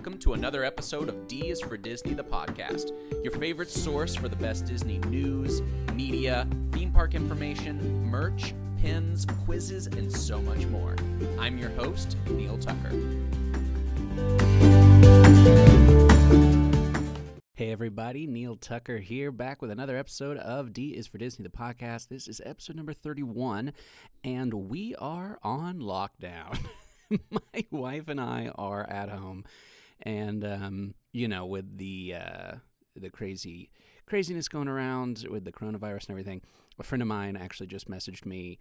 welcome 0.00 0.16
to 0.16 0.32
another 0.32 0.64
episode 0.64 1.10
of 1.10 1.28
D 1.28 1.50
is 1.50 1.60
for 1.60 1.76
Disney, 1.76 2.14
the 2.14 2.24
podcast, 2.24 2.94
your 3.22 3.34
favorite 3.34 3.68
source 3.68 4.16
for 4.16 4.30
the 4.30 4.36
best 4.36 4.64
Disney 4.64 4.96
news, 5.00 5.60
media, 5.92 6.48
theme 6.72 6.90
park 6.90 7.14
information, 7.14 8.02
merch, 8.06 8.54
pins, 8.78 9.26
quizzes, 9.44 9.88
and 9.88 10.10
so 10.10 10.40
much 10.40 10.64
more. 10.68 10.96
I'm 11.38 11.58
your 11.58 11.68
host, 11.72 12.16
Neil 12.30 12.56
Tucker. 12.56 12.88
Hey 17.52 17.70
everybody, 17.70 18.26
Neil 18.26 18.56
Tucker 18.56 19.00
here, 19.00 19.30
back 19.30 19.60
with 19.60 19.70
another 19.70 19.98
episode 19.98 20.38
of 20.38 20.72
D 20.72 20.96
is 20.96 21.08
for 21.08 21.18
Disney, 21.18 21.42
the 21.42 21.50
podcast. 21.50 22.08
This 22.08 22.26
is 22.26 22.40
episode 22.46 22.76
number 22.76 22.94
31, 22.94 23.74
and 24.24 24.54
we 24.70 24.94
are 24.94 25.38
on 25.42 25.80
lockdown. 25.80 26.58
My 27.30 27.64
wife 27.70 28.08
and 28.08 28.20
I 28.20 28.50
are 28.54 28.88
at 28.88 29.10
home, 29.10 29.44
and 30.02 30.44
um, 30.44 30.94
you 31.12 31.28
know, 31.28 31.46
with 31.46 31.78
the 31.78 32.14
uh, 32.14 32.54
the 32.96 33.10
crazy 33.10 33.70
craziness 34.06 34.48
going 34.48 34.68
around 34.68 35.24
with 35.30 35.44
the 35.44 35.52
coronavirus 35.52 36.08
and 36.08 36.10
everything, 36.10 36.42
a 36.78 36.82
friend 36.82 37.02
of 37.02 37.08
mine 37.08 37.36
actually 37.36 37.66
just 37.66 37.88
messaged 37.88 38.26
me, 38.26 38.58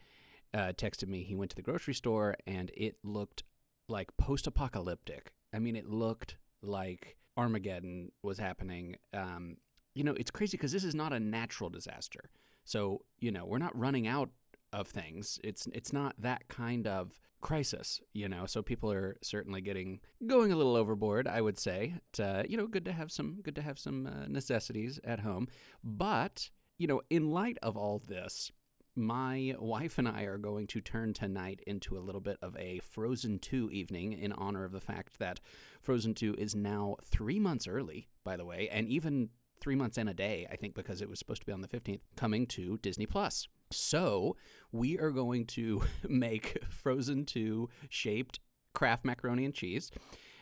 uh, 0.53 0.73
texted 0.77 1.07
me. 1.07 1.23
He 1.23 1.35
went 1.35 1.52
to 1.52 1.55
the 1.55 1.62
grocery 1.63 1.93
store, 1.93 2.35
and 2.45 2.71
it 2.75 2.98
looked 3.03 3.43
like 3.88 4.15
post-apocalyptic. 4.17 5.31
I 5.53 5.59
mean, 5.59 5.75
it 5.75 5.89
looked 5.89 6.38
like 6.62 7.17
Armageddon 7.35 8.12
was 8.21 8.37
happening. 8.37 8.98
Um, 9.13 9.57
you 9.95 10.03
know, 10.03 10.13
it's 10.13 10.31
crazy 10.31 10.57
because 10.57 10.71
this 10.71 10.84
is 10.84 10.93
not 10.93 11.13
a 11.13 11.20
natural 11.20 11.70
disaster. 11.70 12.29
So, 12.63 13.01
you 13.20 13.31
know, 13.31 13.45
we're 13.45 13.57
not 13.57 13.77
running 13.77 14.07
out 14.07 14.29
of 14.73 14.87
things. 14.87 15.39
It's 15.43 15.67
it's 15.73 15.93
not 15.93 16.15
that 16.19 16.47
kind 16.47 16.87
of 16.87 17.19
crisis, 17.41 18.01
you 18.13 18.27
know. 18.27 18.45
So 18.45 18.61
people 18.61 18.91
are 18.91 19.17
certainly 19.21 19.61
getting 19.61 19.99
going 20.26 20.51
a 20.51 20.55
little 20.55 20.76
overboard, 20.76 21.27
I 21.27 21.41
would 21.41 21.57
say. 21.57 21.95
It's, 22.09 22.20
uh, 22.20 22.43
you 22.48 22.57
know, 22.57 22.67
good 22.67 22.85
to 22.85 22.91
have 22.91 23.11
some 23.11 23.39
good 23.41 23.55
to 23.55 23.61
have 23.61 23.79
some 23.79 24.07
uh, 24.07 24.27
necessities 24.27 24.99
at 25.03 25.21
home. 25.21 25.48
But, 25.84 26.49
you 26.77 26.87
know, 26.87 27.01
in 27.09 27.29
light 27.29 27.57
of 27.61 27.77
all 27.77 27.99
this, 28.05 28.51
my 28.95 29.55
wife 29.59 29.98
and 29.98 30.07
I 30.07 30.23
are 30.23 30.37
going 30.37 30.67
to 30.67 30.81
turn 30.81 31.13
tonight 31.13 31.61
into 31.65 31.98
a 31.98 32.01
little 32.01 32.21
bit 32.21 32.37
of 32.41 32.55
a 32.57 32.79
Frozen 32.79 33.39
2 33.39 33.70
evening 33.71 34.13
in 34.13 34.33
honor 34.33 34.65
of 34.65 34.71
the 34.71 34.81
fact 34.81 35.20
that 35.20 35.39
Frozen 35.81 36.15
2 36.15 36.35
is 36.37 36.55
now 36.55 36.98
three 37.04 37.39
months 37.39 37.67
early, 37.67 38.09
by 38.23 38.35
the 38.35 38.45
way, 38.45 38.67
and 38.71 38.87
even 38.89 39.29
three 39.61 39.76
months 39.76 39.98
and 39.98 40.09
a 40.09 40.13
day, 40.13 40.48
I 40.51 40.55
think, 40.55 40.73
because 40.76 41.01
it 41.01 41.09
was 41.09 41.20
supposed 41.20 41.41
to 41.41 41.45
be 41.45 41.54
on 41.54 41.61
the 41.61 41.67
15th, 41.67 42.01
coming 42.15 42.45
to 42.48 42.77
Disney 42.77 43.05
Plus. 43.05 43.48
So 43.71 44.35
we 44.71 44.98
are 44.98 45.12
going 45.12 45.45
to 45.48 45.84
make 46.09 46.57
Frozen 46.70 47.25
2 47.25 47.70
shaped 47.89 48.39
Kraft 48.73 49.05
macaroni 49.05 49.45
and 49.45 49.53
cheese. 49.53 49.91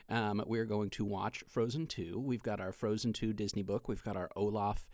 Um, 0.10 0.42
we're 0.48 0.66
going 0.66 0.90
to 0.92 1.04
watch 1.04 1.44
Frozen 1.48 1.88
2. 1.88 2.20
We've 2.20 2.44
got 2.44 2.62
our 2.62 2.72
Frozen 2.72 3.12
2 3.14 3.34
Disney 3.34 3.64
book. 3.64 3.90
We've 3.90 4.04
got 4.04 4.16
our 4.16 4.30
Olaf 4.38 4.90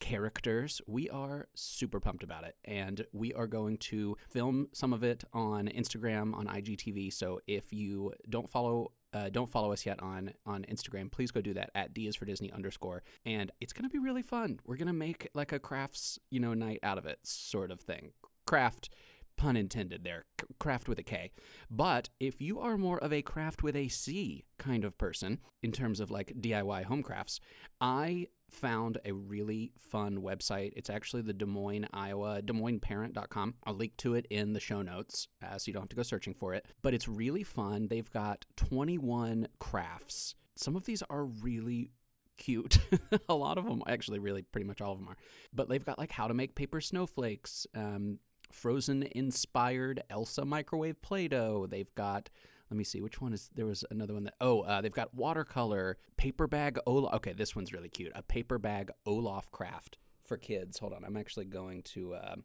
characters. 0.00 0.80
We 0.86 1.08
are 1.10 1.48
super 1.54 2.00
pumped 2.00 2.22
about 2.22 2.44
it. 2.44 2.56
And 2.64 3.06
we 3.12 3.32
are 3.34 3.46
going 3.46 3.78
to 3.78 4.16
film 4.28 4.68
some 4.72 4.92
of 4.92 5.02
it 5.02 5.24
on 5.32 5.68
Instagram, 5.68 6.34
on 6.34 6.46
IGTV. 6.46 7.12
So 7.12 7.40
if 7.46 7.72
you 7.72 8.12
don't 8.28 8.48
follow 8.48 8.92
uh, 9.12 9.30
don't 9.30 9.48
follow 9.48 9.72
us 9.72 9.86
yet 9.86 10.02
on 10.02 10.32
on 10.44 10.64
Instagram, 10.64 11.10
please 11.10 11.30
go 11.30 11.40
do 11.40 11.54
that 11.54 11.70
at 11.74 11.94
D 11.94 12.06
is 12.06 12.16
for 12.16 12.26
Disney 12.26 12.52
underscore. 12.52 13.02
And 13.24 13.50
it's 13.60 13.72
gonna 13.72 13.88
be 13.88 13.98
really 13.98 14.22
fun. 14.22 14.60
We're 14.66 14.76
gonna 14.76 14.92
make 14.92 15.28
like 15.32 15.52
a 15.52 15.58
crafts, 15.58 16.18
you 16.30 16.40
know, 16.40 16.52
night 16.52 16.80
out 16.82 16.98
of 16.98 17.06
it, 17.06 17.20
sort 17.22 17.70
of 17.70 17.80
thing. 17.80 18.10
Craft 18.46 18.90
pun 19.36 19.56
intended 19.56 20.04
there, 20.04 20.24
craft 20.58 20.88
with 20.88 20.98
a 20.98 21.02
K. 21.02 21.30
But 21.70 22.08
if 22.20 22.40
you 22.40 22.60
are 22.60 22.76
more 22.76 22.98
of 22.98 23.12
a 23.12 23.22
craft 23.22 23.62
with 23.62 23.76
a 23.76 23.88
C 23.88 24.44
kind 24.58 24.84
of 24.84 24.98
person 24.98 25.40
in 25.62 25.72
terms 25.72 26.00
of 26.00 26.10
like 26.10 26.34
DIY 26.40 26.84
home 26.84 27.02
crafts, 27.02 27.40
I 27.80 28.28
found 28.50 28.98
a 29.04 29.12
really 29.12 29.72
fun 29.78 30.18
website. 30.18 30.72
It's 30.76 30.90
actually 30.90 31.22
the 31.22 31.32
Des 31.32 31.46
Moines, 31.46 31.86
Iowa, 31.92 32.42
Des 32.42 32.52
Moines 32.52 32.80
Parent.com. 32.80 33.54
I'll 33.64 33.74
link 33.74 33.96
to 33.98 34.14
it 34.14 34.26
in 34.30 34.52
the 34.52 34.60
show 34.60 34.82
notes 34.82 35.28
uh, 35.42 35.58
so 35.58 35.68
you 35.68 35.72
don't 35.72 35.82
have 35.82 35.88
to 35.90 35.96
go 35.96 36.02
searching 36.02 36.34
for 36.34 36.54
it. 36.54 36.66
But 36.82 36.94
it's 36.94 37.08
really 37.08 37.42
fun. 37.42 37.88
They've 37.88 38.10
got 38.10 38.44
21 38.56 39.48
crafts. 39.58 40.34
Some 40.54 40.76
of 40.76 40.84
these 40.84 41.02
are 41.10 41.24
really 41.24 41.90
cute. 42.36 42.78
a 43.28 43.34
lot 43.34 43.58
of 43.58 43.64
them, 43.64 43.82
actually, 43.86 44.18
really, 44.18 44.42
pretty 44.42 44.66
much 44.66 44.80
all 44.80 44.92
of 44.92 44.98
them 44.98 45.08
are. 45.08 45.16
But 45.52 45.68
they've 45.68 45.84
got 45.84 45.98
like 45.98 46.12
how 46.12 46.28
to 46.28 46.34
make 46.34 46.54
paper 46.54 46.80
snowflakes, 46.80 47.66
um, 47.74 48.18
Frozen 48.50 49.04
inspired 49.12 50.02
Elsa 50.10 50.44
microwave 50.44 51.00
Play 51.02 51.28
Doh. 51.28 51.66
They've 51.68 51.94
got 51.94 52.30
let 52.70 52.76
me 52.76 52.84
see 52.84 53.00
which 53.00 53.20
one 53.20 53.32
is 53.32 53.50
there 53.54 53.66
was 53.66 53.84
another 53.90 54.14
one 54.14 54.24
that 54.24 54.34
oh 54.40 54.62
uh, 54.62 54.80
they've 54.80 54.92
got 54.92 55.14
watercolor 55.14 55.98
paper 56.16 56.46
bag 56.46 56.78
olaf 56.86 57.14
okay 57.14 57.32
this 57.32 57.54
one's 57.54 57.72
really 57.72 57.88
cute 57.88 58.10
a 58.14 58.22
paper 58.22 58.58
bag 58.58 58.90
olaf 59.06 59.50
craft 59.50 59.98
for 60.24 60.36
kids. 60.36 60.78
Hold 60.78 60.92
on 60.92 61.04
i'm 61.04 61.16
actually 61.16 61.44
going 61.44 61.82
to 61.82 62.14
uh, 62.14 62.36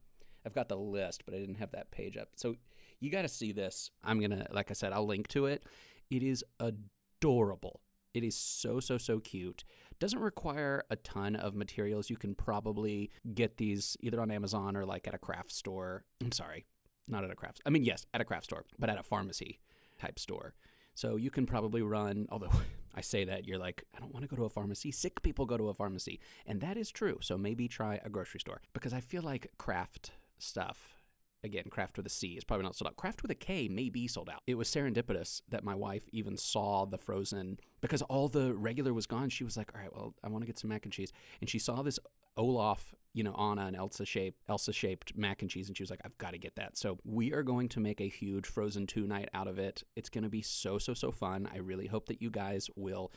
i've 0.46 0.54
got 0.54 0.70
the 0.70 0.78
list 0.78 1.24
but 1.26 1.34
i 1.34 1.40
didn't 1.40 1.56
have 1.56 1.72
that 1.72 1.92
page 1.92 2.18
up. 2.18 2.30
So 2.36 2.56
you 3.00 3.10
got 3.10 3.24
to 3.24 3.28
see 3.28 3.52
this. 3.52 3.90
I'm 4.04 4.20
gonna 4.20 4.48
like 4.52 4.70
i 4.70 4.74
said 4.74 4.94
i'll 4.94 5.08
link 5.08 5.28
to 5.30 5.48
it. 5.48 5.64
It 6.10 6.24
is 6.24 6.44
adorable. 6.60 7.82
It 8.14 8.24
is 8.24 8.36
so 8.36 8.80
so 8.80 8.98
so 8.98 9.20
cute 9.20 9.64
doesn't 10.02 10.20
require 10.20 10.84
a 10.90 10.98
ton 10.98 11.36
of 11.38 11.56
materials 11.56 12.10
you 12.10 12.18
can 12.18 12.36
probably 12.36 13.10
get 13.34 13.56
these 13.58 13.96
either 14.02 14.20
on 14.20 14.30
amazon 14.30 14.76
or 14.76 14.86
like 14.86 15.08
at 15.08 15.14
a 15.14 15.18
craft 15.18 15.52
store 15.52 16.04
i'm 16.22 16.32
sorry 16.32 16.66
not 17.08 17.24
at 17.24 17.32
a 17.32 17.36
craft 17.36 17.62
i 17.66 17.70
mean 17.70 17.84
yes 17.84 18.06
at 18.14 18.20
a 18.20 18.26
craft 18.26 18.46
store 18.46 18.66
but 18.78 18.90
at 18.90 19.00
a 19.00 19.04
pharmacy 19.04 19.60
type 20.02 20.20
store. 20.20 20.54
So 20.94 21.16
you 21.16 21.32
can 21.32 21.46
probably 21.46 21.82
run, 21.82 22.28
although 22.32 22.52
I 22.96 23.02
say 23.02 23.24
that, 23.26 23.48
you're 23.48 23.58
like, 23.58 23.86
I 23.96 24.00
don't 24.00 24.14
want 24.14 24.24
to 24.24 24.28
go 24.28 24.36
to 24.36 24.46
a 24.46 24.50
pharmacy. 24.50 24.92
Sick 24.92 25.22
people 25.22 25.46
go 25.46 25.58
to 25.58 25.70
a 25.70 25.74
pharmacy. 25.74 26.20
And 26.46 26.60
that 26.62 26.76
is 26.76 26.92
true. 26.92 27.20
So 27.22 27.38
maybe 27.38 27.68
try 27.68 28.00
a 28.04 28.10
grocery 28.10 28.42
store 28.42 28.62
because 28.74 28.94
I 28.94 29.00
feel 29.00 29.22
like 29.22 29.52
craft 29.58 30.12
stuff, 30.40 30.96
again, 31.44 31.66
craft 31.70 31.98
with 31.98 32.06
a 32.06 32.10
C 32.10 32.34
is 32.34 32.44
probably 32.44 32.64
not 32.64 32.76
sold 32.76 32.88
out. 32.88 32.98
Craft 32.98 33.22
with 33.22 33.32
a 33.32 33.36
K 33.36 33.68
may 33.68 33.90
be 33.90 34.08
sold 34.08 34.30
out. 34.30 34.42
It 34.48 34.56
was 34.56 34.70
serendipitous 34.70 35.42
that 35.50 35.64
my 35.64 35.76
wife 35.76 36.08
even 36.12 36.38
saw 36.38 36.86
the 36.86 36.98
frozen 36.98 37.60
because 37.82 38.02
all 38.04 38.28
the 38.28 38.54
regular 38.54 38.94
was 38.94 39.08
gone. 39.08 39.30
She 39.30 39.44
was 39.44 39.58
like, 39.58 39.72
all 39.74 39.82
right, 39.82 39.96
well, 39.96 40.14
I 40.24 40.30
want 40.30 40.44
to 40.44 40.48
get 40.48 40.60
some 40.60 40.70
mac 40.70 40.86
and 40.86 40.94
cheese. 40.94 41.12
And 41.40 41.50
she 41.50 41.60
saw 41.60 41.82
this 41.82 42.00
Olaf, 42.38 42.96
you 43.14 43.24
know, 43.24 43.34
Anna 43.34 43.66
and 43.66 43.76
Elsa 43.76 44.06
shape, 44.06 44.36
Elsa 44.48 44.72
shaped 44.72 45.18
mac 45.18 45.42
and 45.42 45.52
cheese, 45.52 45.68
and 45.68 45.76
she 45.76 45.84
was 45.84 45.90
like, 45.90 46.02
I've 46.06 46.18
got 46.18 46.32
to 46.32 46.38
get 46.38 46.56
that. 46.56 46.78
So 46.78 46.98
we 47.04 47.34
are 47.34 47.44
going 47.44 47.70
to 47.70 47.80
make 47.80 48.00
a 48.00 48.08
huge 48.08 48.46
Frozen 48.46 48.88
2 48.88 49.06
night 49.06 49.30
out 49.34 49.48
of 49.48 49.60
it. 49.60 49.84
It's 49.96 50.10
going 50.10 50.24
to 50.24 50.30
be 50.30 50.42
so, 50.42 50.78
so, 50.78 50.94
so 50.94 51.12
fun. 51.12 51.50
I 51.54 51.58
really 51.58 51.88
hope 51.88 52.08
that 52.08 52.22
you 52.22 52.30
guys 52.30 52.70
will 52.76 53.12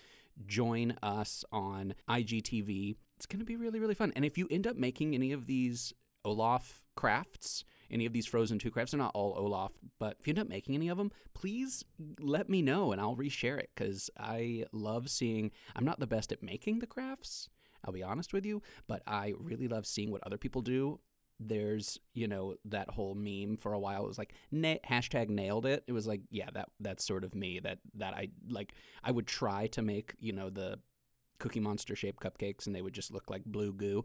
join 0.47 0.97
us 1.03 1.45
on 1.53 1.95
IGTV. 2.09 2.97
It's 3.17 3.27
going 3.27 3.39
to 3.39 3.45
be 3.45 3.56
really, 3.56 3.79
really 3.79 3.95
fun. 3.95 4.12
And 4.17 4.25
if 4.25 4.37
you 4.37 4.49
end 4.51 4.67
up 4.67 4.77
making 4.77 5.15
any 5.15 5.33
of 5.33 5.47
these 5.47 5.93
Olaf 6.25 6.85
crafts, 6.97 7.65
any 7.91 8.06
of 8.06 8.12
these 8.12 8.27
Frozen 8.27 8.59
2 8.59 8.71
crafts, 8.71 8.93
they're 8.93 8.99
not 8.99 9.15
all 9.15 9.34
Olaf, 9.37 9.72
but 9.99 10.17
if 10.21 10.27
you 10.27 10.33
end 10.33 10.39
up 10.39 10.49
making 10.49 10.75
any 10.75 10.89
of 10.89 10.99
them, 10.99 11.12
please 11.34 11.84
let 12.19 12.49
me 12.49 12.62
know 12.62 12.93
and 12.93 13.00
I'll 13.00 13.17
reshare 13.17 13.59
it 13.59 13.71
because 13.75 14.11
I 14.19 14.65
love 14.72 15.11
seeing. 15.11 15.50
I'm 15.77 15.84
not 15.84 16.00
the 16.00 16.06
best 16.06 16.33
at 16.33 16.43
making 16.43 16.78
the 16.78 16.87
crafts. 16.87 17.49
I'll 17.84 17.93
be 17.93 18.03
honest 18.03 18.33
with 18.33 18.47
you, 18.47 18.62
but 18.87 19.03
I 19.06 19.34
really 19.39 19.69
love 19.69 19.87
seeing 19.87 20.11
what 20.11 20.23
other 20.25 20.39
people 20.39 20.62
do. 20.62 21.00
There's, 21.41 21.99
you 22.15 22.28
know, 22.28 22.55
that 22.65 22.91
whole 22.91 23.15
meme 23.15 23.56
for 23.56 23.73
a 23.73 23.78
while. 23.78 24.05
It 24.05 24.09
was 24.09 24.19
like 24.19 24.34
na- 24.50 24.77
hashtag 24.89 25.28
nailed 25.28 25.67
it. 25.67 25.84
It 25.87 25.93
was 25.93 26.06
like, 26.06 26.23
yeah, 26.31 26.49
that 26.55 26.69
that's 26.81 27.05
sort 27.05 27.25
of 27.25 27.34
me. 27.34 27.59
That 27.59 27.78
that 27.94 28.15
I 28.15 28.28
like. 28.49 28.73
I 29.03 29.11
would 29.11 29.27
try 29.27 29.67
to 29.69 29.83
make, 29.83 30.15
you 30.21 30.33
know, 30.33 30.49
the 30.49 30.78
Cookie 31.41 31.61
Monster 31.61 31.97
shaped 31.97 32.23
cupcakes, 32.23 32.67
and 32.67 32.75
they 32.75 32.83
would 32.83 32.94
just 32.94 33.12
look 33.12 33.28
like 33.28 33.44
blue 33.44 33.73
goo 33.73 34.05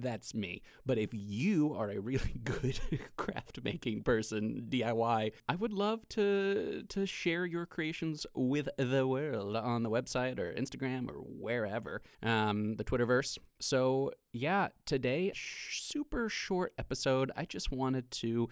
that's 0.00 0.34
me. 0.34 0.62
But 0.86 0.98
if 0.98 1.10
you 1.12 1.74
are 1.74 1.90
a 1.90 2.00
really 2.00 2.40
good 2.44 2.78
craft 3.16 3.60
making 3.62 4.02
person, 4.02 4.66
DIY, 4.68 5.32
I 5.48 5.54
would 5.54 5.72
love 5.72 6.08
to 6.10 6.84
to 6.88 7.06
share 7.06 7.46
your 7.46 7.66
creations 7.66 8.26
with 8.34 8.68
the 8.76 9.06
world 9.06 9.56
on 9.56 9.82
the 9.82 9.90
website 9.90 10.38
or 10.38 10.52
Instagram 10.52 11.08
or 11.08 11.14
wherever, 11.14 12.02
um, 12.22 12.76
the 12.76 12.84
Twitterverse. 12.84 13.38
So 13.60 14.12
yeah, 14.32 14.68
today 14.86 15.32
super 15.34 16.28
short 16.28 16.72
episode. 16.78 17.30
I 17.36 17.44
just 17.44 17.70
wanted 17.70 18.10
to 18.12 18.48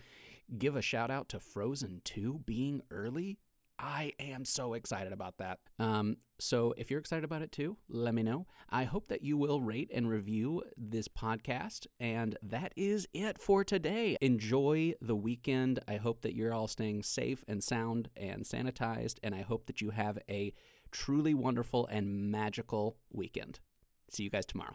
give 0.59 0.77
a 0.77 0.83
shout 0.83 1.11
out 1.11 1.29
to 1.31 1.41
Frozen 1.41 2.03
2 2.05 2.41
being 2.45 2.83
early 2.91 3.39
I 3.81 4.13
am 4.21 4.45
so 4.45 4.75
excited 4.75 5.13
about 5.13 5.39
that. 5.39 5.59
Um, 5.79 6.19
so 6.39 6.75
if 6.77 6.91
you're 6.91 7.01
excited 7.01 7.25
about 7.25 7.43
it 7.43 7.51
too, 7.51 7.79
let 7.89 8.15
me 8.15 8.23
know. 8.23 8.47
I 8.69 8.85
hope 8.85 9.09
that 9.09 9.23
you 9.23 9.37
will 9.37 9.61
rate 9.61 9.91
and 9.93 10.09
review 10.09 10.63
this 10.77 11.09
podcast. 11.09 11.87
And 11.99 12.37
that 12.43 12.73
is 12.77 13.09
it 13.15 13.39
for 13.39 13.65
today. 13.65 14.17
Enjoy 14.21 14.95
the 15.01 15.17
weekend. 15.17 15.81
I 15.89 15.97
hope 15.97 16.23
that 16.23 16.35
you're 16.35 16.53
all 16.53 16.69
staying 16.69 17.03
safe 17.03 17.43
and 17.49 17.65
sound 17.65 18.11
and 18.17 18.45
sanitized. 18.45 19.17
And 19.23 19.35
I 19.35 19.43
hope 19.43 19.67
that 19.67 19.81
you 19.81 19.91
have 19.91 20.19
a 20.29 20.53
truly 20.91 21.35
wonderful 21.35 21.87
and 21.87 22.31
magical 22.31 22.99
weekend. 23.13 23.61
See 24.11 24.25
you 24.25 24.31
guys 24.31 24.47
tomorrow. 24.47 24.75